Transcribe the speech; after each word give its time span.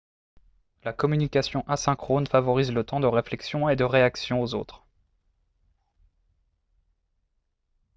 la 0.83 0.93
communication 0.93 1.63
asynchrone 1.69 2.25
favorise 2.25 2.71
le 2.73 2.83
temps 2.83 2.99
de 2.99 3.05
réflexion 3.05 3.69
et 3.69 3.75
de 3.75 3.83
réaction 3.83 4.41
aux 4.41 4.55
autres 4.55 4.83